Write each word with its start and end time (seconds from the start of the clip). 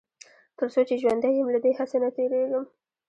تر 0.57 0.67
څو 0.73 0.81
چې 0.87 0.95
ژوندی 1.01 1.31
يم 1.39 1.47
له 1.55 1.59
دې 1.63 1.71
هڅې 1.77 1.97
نه 2.03 2.09
تېرېږم. 2.15 2.65